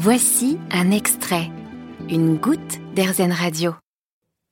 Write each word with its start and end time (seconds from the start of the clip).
Voici 0.00 0.58
un 0.70 0.92
extrait, 0.92 1.50
une 2.08 2.36
goutte 2.36 2.78
d'Airzen 2.94 3.32
Radio. 3.32 3.72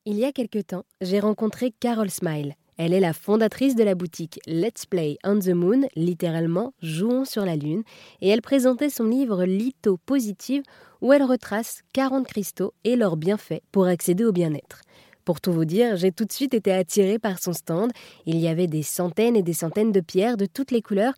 Il 0.04 0.16
y 0.16 0.24
a 0.24 0.32
quelque 0.32 0.58
temps, 0.58 0.82
j'ai 1.00 1.20
rencontré 1.20 1.70
Carol 1.70 2.10
Smile. 2.10 2.56
Elle 2.78 2.92
est 2.92 2.98
la 2.98 3.12
fondatrice 3.12 3.76
de 3.76 3.84
la 3.84 3.94
boutique 3.94 4.40
Let's 4.48 4.86
Play 4.86 5.18
on 5.22 5.38
the 5.38 5.50
Moon, 5.50 5.82
littéralement 5.94 6.72
Jouons 6.82 7.24
sur 7.24 7.44
la 7.44 7.54
Lune, 7.54 7.84
et 8.20 8.28
elle 8.28 8.42
présentait 8.42 8.90
son 8.90 9.04
livre 9.04 9.44
Litho 9.44 9.98
Positive 10.04 10.64
où 11.00 11.12
elle 11.12 11.22
retrace 11.22 11.82
40 11.92 12.26
cristaux 12.26 12.74
et 12.82 12.96
leurs 12.96 13.16
bienfaits 13.16 13.62
pour 13.70 13.86
accéder 13.86 14.24
au 14.24 14.32
bien-être. 14.32 14.80
Pour 15.24 15.40
tout 15.40 15.52
vous 15.52 15.64
dire, 15.64 15.94
j'ai 15.96 16.10
tout 16.10 16.24
de 16.24 16.32
suite 16.32 16.54
été 16.54 16.72
attirée 16.72 17.20
par 17.20 17.38
son 17.38 17.52
stand. 17.52 17.92
Il 18.26 18.38
y 18.38 18.48
avait 18.48 18.66
des 18.66 18.82
centaines 18.82 19.36
et 19.36 19.42
des 19.42 19.52
centaines 19.52 19.92
de 19.92 20.00
pierres 20.00 20.36
de 20.36 20.46
toutes 20.46 20.72
les 20.72 20.82
couleurs 20.82 21.14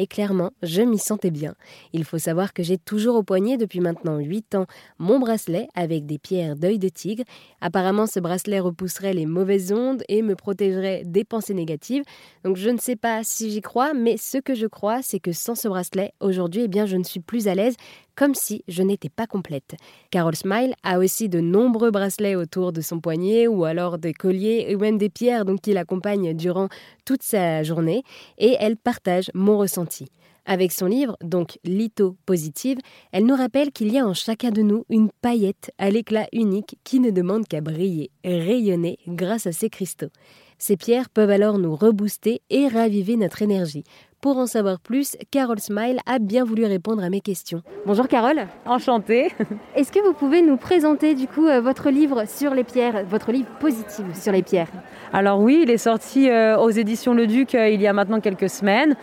et 0.00 0.06
clairement, 0.06 0.50
je 0.62 0.80
m'y 0.80 0.96
sentais 0.98 1.30
bien. 1.30 1.54
Il 1.92 2.04
faut 2.04 2.16
savoir 2.16 2.54
que 2.54 2.62
j'ai 2.62 2.78
toujours 2.78 3.16
au 3.16 3.22
poignet 3.22 3.58
depuis 3.58 3.80
maintenant 3.80 4.16
8 4.16 4.54
ans 4.54 4.64
mon 4.98 5.18
bracelet 5.18 5.68
avec 5.74 6.06
des 6.06 6.16
pierres 6.18 6.56
d'œil 6.56 6.78
de 6.78 6.88
tigre. 6.88 7.22
Apparemment, 7.60 8.06
ce 8.06 8.18
bracelet 8.18 8.60
repousserait 8.60 9.12
les 9.12 9.26
mauvaises 9.26 9.72
ondes 9.72 10.02
et 10.08 10.22
me 10.22 10.36
protégerait 10.36 11.02
des 11.04 11.24
pensées 11.24 11.52
négatives. 11.52 12.02
Donc 12.44 12.56
je 12.56 12.70
ne 12.70 12.78
sais 12.78 12.96
pas 12.96 13.22
si 13.24 13.50
j'y 13.50 13.60
crois, 13.60 13.92
mais 13.92 14.16
ce 14.16 14.38
que 14.38 14.54
je 14.54 14.66
crois, 14.66 15.02
c'est 15.02 15.20
que 15.20 15.32
sans 15.32 15.54
ce 15.54 15.68
bracelet, 15.68 16.14
aujourd'hui, 16.20 16.62
eh 16.62 16.68
bien, 16.68 16.86
je 16.86 16.96
ne 16.96 17.04
suis 17.04 17.20
plus 17.20 17.46
à 17.46 17.54
l'aise 17.54 17.76
comme 18.20 18.34
si 18.34 18.62
je 18.68 18.82
n'étais 18.82 19.08
pas 19.08 19.26
complète. 19.26 19.76
Carol 20.10 20.36
Smile 20.36 20.74
a 20.82 20.98
aussi 20.98 21.30
de 21.30 21.40
nombreux 21.40 21.90
bracelets 21.90 22.36
autour 22.36 22.70
de 22.70 22.82
son 22.82 23.00
poignet 23.00 23.46
ou 23.46 23.64
alors 23.64 23.96
des 23.96 24.12
colliers 24.12 24.74
ou 24.74 24.78
même 24.78 24.98
des 24.98 25.08
pierres 25.08 25.46
donc 25.46 25.62
qui 25.62 25.72
l'accompagnent 25.72 26.34
durant 26.34 26.68
toute 27.06 27.22
sa 27.22 27.62
journée 27.62 28.02
et 28.36 28.58
elle 28.60 28.76
partage 28.76 29.30
mon 29.32 29.56
ressenti. 29.56 30.04
Avec 30.44 30.70
son 30.70 30.84
livre, 30.84 31.16
donc 31.22 31.58
Litho 31.64 32.18
Positive, 32.26 32.76
elle 33.10 33.24
nous 33.24 33.36
rappelle 33.36 33.72
qu'il 33.72 33.90
y 33.90 33.98
a 33.98 34.06
en 34.06 34.12
chacun 34.12 34.50
de 34.50 34.60
nous 34.60 34.84
une 34.90 35.08
paillette 35.22 35.70
à 35.78 35.88
l'éclat 35.88 36.26
unique 36.34 36.76
qui 36.84 37.00
ne 37.00 37.10
demande 37.10 37.48
qu'à 37.48 37.62
briller, 37.62 38.10
rayonner 38.22 38.98
grâce 39.08 39.46
à 39.46 39.52
ses 39.52 39.70
cristaux. 39.70 40.10
Ces 40.58 40.76
pierres 40.76 41.08
peuvent 41.08 41.30
alors 41.30 41.58
nous 41.58 41.74
rebooster 41.74 42.42
et 42.50 42.68
raviver 42.68 43.16
notre 43.16 43.40
énergie. 43.40 43.84
Pour 44.20 44.36
en 44.36 44.44
savoir 44.44 44.80
plus, 44.80 45.16
Carole 45.30 45.60
Smile 45.60 45.98
a 46.04 46.18
bien 46.18 46.44
voulu 46.44 46.66
répondre 46.66 47.02
à 47.02 47.08
mes 47.08 47.22
questions. 47.22 47.62
Bonjour 47.86 48.06
Carole. 48.06 48.48
Enchantée. 48.66 49.32
Est-ce 49.74 49.90
que 49.90 50.06
vous 50.06 50.12
pouvez 50.12 50.42
nous 50.42 50.58
présenter 50.58 51.14
du 51.14 51.26
coup 51.26 51.46
euh, 51.46 51.62
votre 51.62 51.88
livre 51.88 52.24
sur 52.28 52.52
les 52.52 52.62
pierres, 52.62 53.06
votre 53.08 53.32
livre 53.32 53.48
positif 53.60 54.04
sur 54.12 54.32
les 54.32 54.42
pierres? 54.42 54.68
Alors 55.14 55.40
oui, 55.40 55.60
il 55.62 55.70
est 55.70 55.78
sorti 55.78 56.28
euh, 56.28 56.58
aux 56.58 56.68
éditions 56.68 57.14
Le 57.14 57.26
Duc 57.26 57.54
euh, 57.54 57.70
il 57.70 57.80
y 57.80 57.86
a 57.86 57.94
maintenant 57.94 58.20
quelques 58.20 58.50
semaines. 58.50 58.94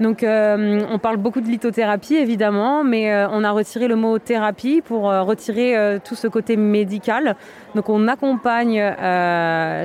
Donc 0.00 0.24
on 0.24 0.98
parle 0.98 1.18
beaucoup 1.18 1.40
de 1.40 1.46
lithothérapie 1.46 2.16
évidemment, 2.16 2.82
mais 2.82 3.14
on 3.26 3.44
a 3.44 3.52
retiré 3.52 3.86
le 3.86 3.94
mot 3.94 4.18
thérapie 4.18 4.80
pour 4.80 5.02
retirer 5.02 6.00
tout 6.02 6.16
ce 6.16 6.26
côté 6.26 6.56
médical. 6.56 7.36
Donc 7.76 7.88
on 7.88 8.08
accompagne 8.08 8.82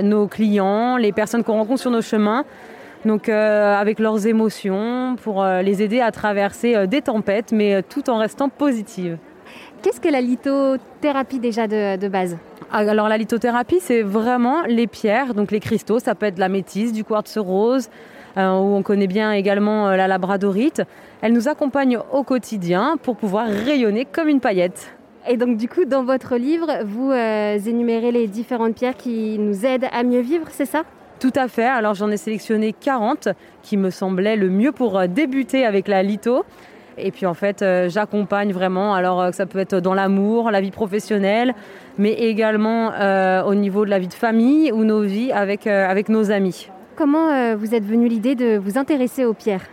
nos 0.04 0.28
clients, 0.28 0.98
les 0.98 1.12
personnes 1.12 1.44
qu'on 1.44 1.58
rencontre 1.58 1.82
sur 1.82 1.92
nos 1.92 2.02
chemins 2.02 2.46
donc 3.06 3.30
euh, 3.30 3.76
avec 3.76 4.00
leurs 4.00 4.28
émotions, 4.28 5.16
pour 5.22 5.44
euh, 5.44 5.62
les 5.62 5.82
aider 5.82 6.00
à 6.00 6.12
traverser 6.12 6.76
euh, 6.76 6.88
des 6.88 7.02
tempêtes, 7.02 7.52
mais 7.52 7.84
tout 7.84 8.10
en 8.10 8.18
restant 8.18 8.50
positive. 8.50 9.18
Qu'est-ce 9.82 10.02
que 10.02 10.10
la 10.10 10.22
lithothérapie 10.22 11.40
déjà 11.40 11.68
de, 11.68 12.08
base? 12.08 12.38
Ah, 12.72 12.80
alors 12.80 13.08
la 13.08 13.18
lithothérapie, 13.18 13.80
c'est 13.80 14.02
vraiment 14.02 14.64
les 14.64 14.88
pierres, 14.88 15.34
donc 15.34 15.52
les 15.52 15.60
cristaux, 15.60 16.00
ça 16.00 16.16
peut 16.16 16.26
être 16.26 16.36
de 16.36 16.40
la 16.40 16.50
métisse, 16.50 16.92
du 16.92 17.04
quartz 17.04 17.38
rose, 17.38 17.90
où 18.36 18.40
on 18.40 18.84
connaît 18.84 19.08
bien 19.08 19.32
également 19.32 19.90
la 19.92 20.08
labradorite. 20.08 20.82
Elle 21.22 21.34
nous 21.34 21.48
accompagne 21.48 21.98
au 22.12 22.24
quotidien 22.24 22.98
pour 23.02 23.16
pouvoir 23.16 23.48
rayonner 23.48 24.06
comme 24.06 24.28
une 24.28 24.40
paillette. 24.40 24.94
Et 25.30 25.38
donc 25.38 25.58
du 25.58 25.68
coup, 25.68 25.86
dans 25.86 26.04
votre 26.04 26.36
livre, 26.36 26.84
vous 26.84 27.12
énumérez 27.14 28.12
les 28.12 28.28
différentes 28.28 28.76
pierres 28.76 28.98
qui 28.98 29.38
nous 29.40 29.66
aident 29.66 29.88
à 29.92 30.04
mieux 30.04 30.22
vivre, 30.22 30.48
c'est 30.52 30.66
ça? 30.66 30.84
Tout 31.20 31.34
à 31.36 31.48
fait. 31.48 31.66
Alors 31.66 31.94
j'en 31.94 32.10
ai 32.10 32.18
sélectionné 32.18 32.74
40 32.74 33.30
qui 33.64 33.78
me 33.78 33.90
semblaient 33.90 34.36
le 34.36 34.50
mieux 34.50 34.72
pour 34.72 34.98
euh, 34.98 35.08
débuter 35.08 35.66
avec 35.66 35.88
la 35.88 36.04
litho. 36.04 36.46
Et 36.98 37.12
puis 37.12 37.26
en 37.26 37.34
fait, 37.34 37.62
euh, 37.62 37.90
j'accompagne 37.90 38.52
vraiment. 38.52 38.94
Alors 38.94 39.22
euh, 39.22 39.32
ça 39.32 39.46
peut 39.46 39.60
être 39.60 39.76
dans 39.80 39.94
l'amour, 39.94 40.52
la 40.52 40.62
vie 40.62 40.72
professionnelle, 40.72 41.54
mais 41.98 42.14
également 42.14 42.92
au 43.46 43.56
niveau 43.56 43.86
de 43.86 43.90
la 43.90 44.00
vie 44.00 44.08
de 44.08 44.14
famille 44.14 44.72
ou 44.72 44.84
nos 44.84 45.02
vies 45.02 45.32
avec, 45.32 45.68
avec 45.68 46.10
nos 46.10 46.32
amis. 46.32 46.70
Comment 46.96 47.56
vous 47.56 47.76
êtes 47.76 47.86
venu 47.86 48.08
l'idée 48.08 48.36
de 48.36 48.58
vous 48.58 48.78
intéresser 48.78 49.26
aux 49.26 49.34
pierres? 49.34 49.68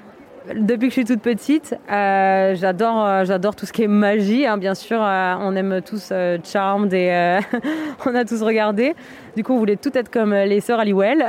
Depuis 0.55 0.89
que 0.89 0.95
je 0.95 1.01
suis 1.01 1.05
toute 1.05 1.23
petite, 1.23 1.75
j'adore, 1.89 3.25
j'adore 3.25 3.57
tout 3.57 3.67
ce 3.67 3.73
qui 3.73 3.83
est 3.83 3.89
magie. 3.89 4.47
Hein, 4.47 4.59
bien 4.59 4.75
sûr, 4.75 4.99
on 5.01 5.57
aime 5.57 5.81
tous 5.83 6.13
Charmed 6.45 6.93
et 6.93 7.39
on 8.07 8.15
a 8.15 8.25
tous 8.25 8.43
regardé. 8.43 8.95
Du 9.37 9.43
coup, 9.43 9.53
on 9.53 9.59
voulait 9.59 9.77
tout 9.77 9.91
être 9.97 10.11
comme 10.11 10.33
euh, 10.33 10.45
les 10.45 10.61
sœurs 10.61 10.79
Halliwell. 10.79 11.27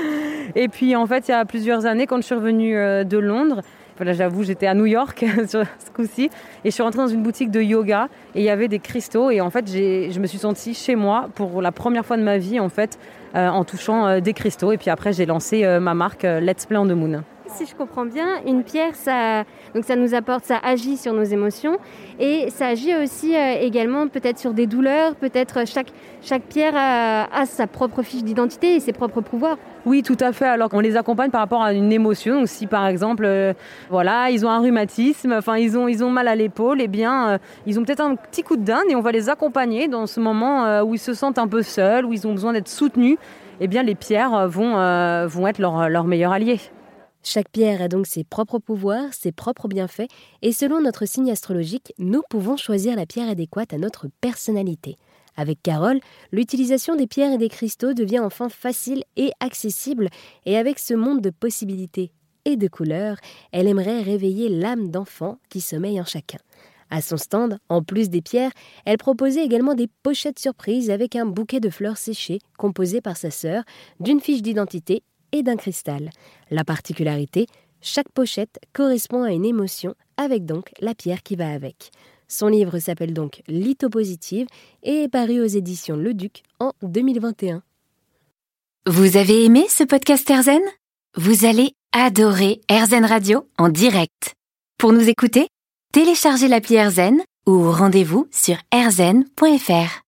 et 0.56 0.68
puis, 0.68 0.96
en 0.96 1.06
fait, 1.06 1.28
il 1.28 1.30
y 1.30 1.34
a 1.34 1.44
plusieurs 1.44 1.86
années, 1.86 2.06
quand 2.06 2.16
je 2.16 2.22
suis 2.22 2.34
revenue 2.34 2.76
euh, 2.76 3.04
de 3.04 3.18
Londres, 3.18 3.60
voilà, 3.96 4.12
j'avoue, 4.12 4.42
j'étais 4.42 4.66
à 4.66 4.74
New 4.74 4.86
York 4.86 5.24
ce 5.46 5.64
coup-ci, 5.94 6.24
et 6.64 6.70
je 6.70 6.70
suis 6.70 6.82
rentrée 6.82 6.98
dans 6.98 7.06
une 7.06 7.22
boutique 7.22 7.52
de 7.52 7.60
yoga, 7.60 8.08
et 8.34 8.40
il 8.40 8.44
y 8.44 8.50
avait 8.50 8.66
des 8.66 8.80
cristaux, 8.80 9.30
et 9.30 9.40
en 9.40 9.50
fait, 9.50 9.68
je 9.68 10.18
me 10.18 10.26
suis 10.26 10.38
sentie 10.38 10.74
chez 10.74 10.96
moi 10.96 11.28
pour 11.36 11.62
la 11.62 11.70
première 11.70 12.04
fois 12.04 12.16
de 12.16 12.22
ma 12.22 12.38
vie, 12.38 12.58
en 12.58 12.68
fait, 12.68 12.98
euh, 13.36 13.48
en 13.48 13.64
touchant 13.64 14.20
des 14.20 14.32
cristaux. 14.32 14.72
Et 14.72 14.76
puis 14.76 14.90
après, 14.90 15.12
j'ai 15.12 15.26
lancé 15.26 15.64
ma 15.80 15.94
marque 15.94 16.24
Let's 16.24 16.66
Play 16.66 16.78
on 16.78 16.86
the 16.86 16.92
Moon 16.92 17.22
si 17.48 17.66
je 17.66 17.74
comprends 17.74 18.06
bien, 18.06 18.26
une 18.46 18.62
pierre, 18.62 18.94
ça, 18.94 19.44
donc 19.74 19.84
ça 19.84 19.96
nous 19.96 20.14
apporte, 20.14 20.44
ça 20.44 20.58
agit 20.62 20.96
sur 20.96 21.12
nos 21.12 21.22
émotions 21.24 21.78
et 22.18 22.48
ça 22.50 22.68
agit 22.68 22.94
aussi 22.94 23.36
euh, 23.36 23.56
également 23.60 24.08
peut-être 24.08 24.38
sur 24.38 24.54
des 24.54 24.66
douleurs, 24.66 25.14
peut-être 25.14 25.66
chaque, 25.66 25.88
chaque 26.22 26.42
pierre 26.42 26.74
a, 26.76 27.46
sa 27.46 27.66
propre 27.66 28.02
fiche 28.02 28.24
d'identité 28.24 28.76
et 28.76 28.80
ses 28.80 28.92
propres 28.92 29.20
pouvoirs. 29.20 29.58
Oui, 29.84 30.02
tout 30.02 30.16
à 30.20 30.32
fait. 30.32 30.46
Alors 30.46 30.70
qu'on 30.70 30.80
les 30.80 30.96
accompagne 30.96 31.30
par 31.30 31.42
rapport 31.42 31.62
à 31.62 31.74
une 31.74 31.92
émotion. 31.92 32.38
Donc 32.38 32.48
si 32.48 32.66
par 32.66 32.86
exemple, 32.86 33.24
euh, 33.26 33.52
voilà, 33.90 34.30
ils 34.30 34.46
ont 34.46 34.50
un 34.50 34.60
rhumatisme, 34.60 35.32
enfin 35.32 35.56
ils 35.56 35.76
ont, 35.76 35.86
ils 35.86 36.02
ont 36.02 36.10
mal 36.10 36.28
à 36.28 36.34
l'épaule, 36.34 36.80
eh 36.80 36.88
bien 36.88 37.28
euh, 37.28 37.38
ils 37.66 37.78
ont 37.78 37.84
peut-être 37.84 38.00
un 38.00 38.16
petit 38.16 38.42
coup 38.42 38.56
de 38.56 38.64
dinde 38.64 38.84
et 38.88 38.96
on 38.96 39.02
va 39.02 39.12
les 39.12 39.28
accompagner 39.28 39.88
dans 39.88 40.06
ce 40.06 40.20
moment 40.20 40.80
où 40.82 40.94
ils 40.94 40.98
se 40.98 41.14
sentent 41.14 41.38
un 41.38 41.48
peu 41.48 41.62
seuls, 41.62 42.04
où 42.06 42.12
ils 42.12 42.26
ont 42.26 42.32
besoin 42.32 42.52
d'être 42.52 42.68
soutenus. 42.68 43.18
Eh 43.60 43.68
bien 43.68 43.82
les 43.82 43.94
pierres 43.94 44.48
vont, 44.48 44.72
vont 45.26 45.46
être 45.46 45.58
leur, 45.58 45.88
leur 45.88 46.04
meilleur 46.04 46.32
allié. 46.32 46.58
Chaque 47.26 47.48
pierre 47.48 47.80
a 47.80 47.88
donc 47.88 48.06
ses 48.06 48.22
propres 48.22 48.58
pouvoirs, 48.58 49.14
ses 49.14 49.32
propres 49.32 49.66
bienfaits, 49.66 50.08
et 50.42 50.52
selon 50.52 50.82
notre 50.82 51.06
signe 51.06 51.30
astrologique, 51.30 51.94
nous 51.98 52.20
pouvons 52.28 52.58
choisir 52.58 52.96
la 52.96 53.06
pierre 53.06 53.30
adéquate 53.30 53.72
à 53.72 53.78
notre 53.78 54.08
personnalité. 54.20 54.98
Avec 55.34 55.62
Carole, 55.62 56.00
l'utilisation 56.32 56.96
des 56.96 57.06
pierres 57.06 57.32
et 57.32 57.38
des 57.38 57.48
cristaux 57.48 57.94
devient 57.94 58.20
enfin 58.20 58.50
facile 58.50 59.04
et 59.16 59.30
accessible, 59.40 60.10
et 60.44 60.58
avec 60.58 60.78
ce 60.78 60.92
monde 60.92 61.22
de 61.22 61.30
possibilités 61.30 62.12
et 62.44 62.56
de 62.56 62.68
couleurs, 62.68 63.16
elle 63.52 63.68
aimerait 63.68 64.02
réveiller 64.02 64.50
l'âme 64.50 64.90
d'enfant 64.90 65.38
qui 65.48 65.62
sommeille 65.62 66.00
en 66.02 66.04
chacun. 66.04 66.38
À 66.90 67.00
son 67.00 67.16
stand, 67.16 67.58
en 67.70 67.82
plus 67.82 68.10
des 68.10 68.20
pierres, 68.20 68.52
elle 68.84 68.98
proposait 68.98 69.44
également 69.44 69.74
des 69.74 69.88
pochettes 70.02 70.38
surprises 70.38 70.90
avec 70.90 71.16
un 71.16 71.24
bouquet 71.24 71.58
de 71.58 71.70
fleurs 71.70 71.96
séchées 71.96 72.40
composé 72.58 73.00
par 73.00 73.16
sa 73.16 73.30
sœur, 73.30 73.64
d'une 73.98 74.20
fiche 74.20 74.42
d'identité 74.42 75.02
et 75.34 75.42
d'un 75.42 75.56
cristal. 75.56 76.10
La 76.50 76.64
particularité, 76.64 77.46
chaque 77.82 78.10
pochette 78.10 78.58
correspond 78.72 79.24
à 79.24 79.32
une 79.32 79.44
émotion, 79.44 79.94
avec 80.16 80.46
donc 80.46 80.70
la 80.80 80.94
pierre 80.94 81.22
qui 81.22 81.36
va 81.36 81.50
avec. 81.50 81.90
Son 82.28 82.46
livre 82.48 82.78
s'appelle 82.78 83.12
donc 83.12 83.42
Lithopositive 83.48 84.46
et 84.82 85.02
est 85.02 85.08
paru 85.08 85.40
aux 85.40 85.46
éditions 85.46 85.96
Le 85.96 86.14
Duc 86.14 86.42
en 86.60 86.72
2021. 86.82 87.62
Vous 88.86 89.16
avez 89.16 89.44
aimé 89.44 89.66
ce 89.68 89.84
podcast 89.84 90.28
Erzen? 90.30 90.62
Vous 91.16 91.44
allez 91.44 91.72
adorer 91.92 92.60
Erzen 92.68 93.04
Radio 93.04 93.46
en 93.58 93.68
direct. 93.68 94.34
Pour 94.78 94.92
nous 94.92 95.08
écouter, 95.08 95.48
téléchargez 95.92 96.48
l'appli 96.48 96.76
Erzen 96.76 97.20
ou 97.46 97.70
rendez-vous 97.70 98.26
sur 98.30 98.56
erzen.fr. 98.72 100.00